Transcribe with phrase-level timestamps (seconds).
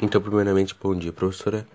[0.00, 1.66] Então, primeiramente, bom dia, professora.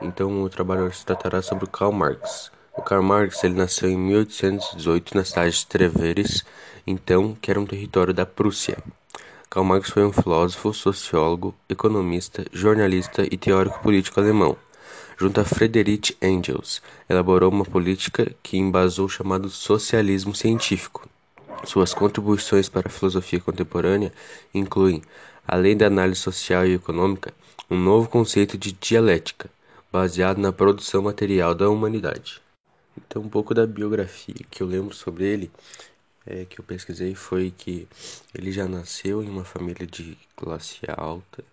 [0.00, 2.52] Então, o trabalho se tratará sobre o Karl Marx.
[2.76, 6.44] O Karl Marx ele nasceu em 1818 na cidade de Treveres,
[6.86, 8.78] então, que era um território da Prússia.
[9.50, 14.56] Karl Marx foi um filósofo, sociólogo, economista, jornalista e teórico político alemão.
[15.18, 21.08] Junto a Friedrich Engels, elaborou uma política que embasou o chamado socialismo científico.
[21.64, 24.12] Suas contribuições para a filosofia contemporânea
[24.52, 25.02] incluem,
[25.46, 27.32] além da análise social e econômica,
[27.70, 29.50] um novo conceito de dialética,
[29.92, 32.42] baseado na produção material da humanidade.
[32.96, 35.50] Então, um pouco da biografia que eu lembro sobre ele,
[36.26, 37.86] é, que eu pesquisei, foi que
[38.34, 41.44] ele já nasceu em uma família de classe alta,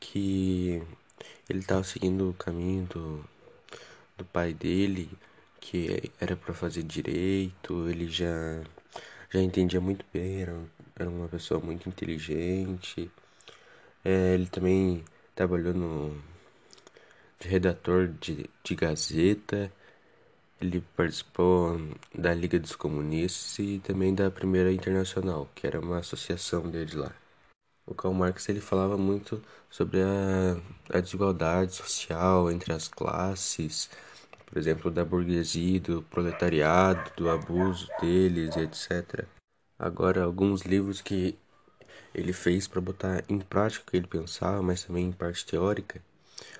[0.00, 0.82] que
[1.48, 3.24] ele estava seguindo o caminho do,
[4.16, 5.10] do pai dele,
[5.60, 8.62] que era para fazer direito, ele já,
[9.30, 10.54] já entendia muito bem, era,
[10.96, 13.10] era uma pessoa muito inteligente.
[14.04, 16.16] É, ele também trabalhou no
[17.40, 19.72] de redator de, de Gazeta.
[20.60, 21.78] Ele participou
[22.14, 27.12] da Liga dos Comunistas e também da Primeira Internacional, que era uma associação dele lá.
[27.86, 33.90] O Karl Marx ele falava muito sobre a, a desigualdade social entre as classes,
[34.48, 39.26] por exemplo, da burguesia, do proletariado, do abuso deles, etc.
[39.78, 41.38] Agora, alguns livros que
[42.14, 46.02] ele fez para botar em prática o que ele pensava, mas também em parte teórica,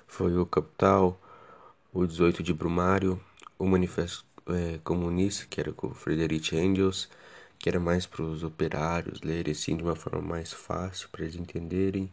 [0.07, 1.19] foi o Capital,
[1.91, 3.19] o 18 de Brumário,
[3.57, 7.09] o Manifesto é, Comunista, que era com Friedrich Engels,
[7.57, 11.35] que era mais para os operários lerem assim de uma forma mais fácil para eles
[11.35, 12.11] entenderem,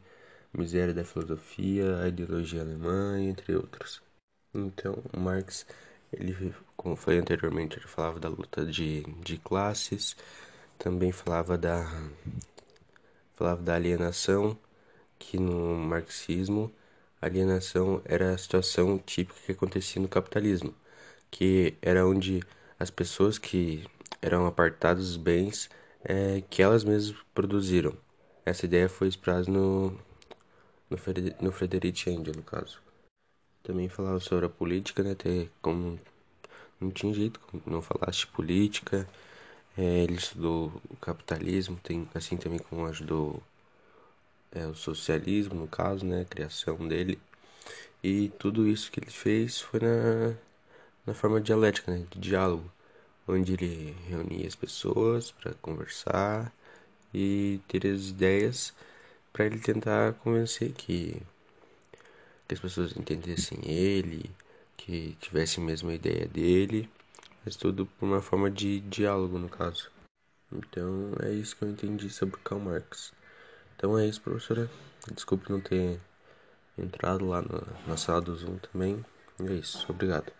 [0.53, 4.03] Miséria da Filosofia, a Ideologia Alemã, entre outros.
[4.53, 5.65] Então, Marx,
[6.13, 10.17] ele, como foi anteriormente, ele falava da luta de, de classes,
[10.79, 11.85] também falava da
[13.37, 14.59] falava da alienação,
[15.19, 16.73] que no marxismo
[17.23, 20.75] alienação era a situação típica que acontecia no capitalismo,
[21.31, 22.43] que era onde
[22.79, 23.85] as pessoas que
[24.23, 25.71] eram apartadas dos bens
[26.05, 27.97] é, que elas mesmas produziram.
[28.47, 29.91] Essa ideia foi expressa no,
[30.91, 30.99] no,
[31.41, 32.86] no Frederic Engels, no caso.
[33.67, 35.99] Também falava sobre a política, né, ter como
[36.81, 39.09] não tinha jeito, não falasse política,
[39.77, 43.43] é, ele estudou o capitalismo, tem, assim também como ajudou
[44.53, 47.19] é, o socialismo, no caso, né, a criação dele.
[48.03, 50.35] E tudo isso que ele fez foi na,
[51.07, 52.71] na forma dialética, né, de diálogo,
[53.29, 56.53] onde ele reunia as pessoas para conversar
[57.15, 58.75] e ter as ideias
[59.33, 61.21] para ele tentar convencer que,
[62.47, 64.31] que as pessoas entendessem ele,
[64.77, 66.89] que tivessem a mesma ideia dele
[67.47, 69.89] mas tudo por uma forma de diálogo, no caso.
[70.53, 73.13] Então é isso que eu entendi sobre Karl Marx.
[73.77, 74.69] Então é isso, professora.
[75.15, 76.01] Desculpe não ter
[76.77, 79.05] entrado lá na, na sala do Zoom também.
[79.39, 79.87] E é isso.
[79.89, 80.33] Obrigado.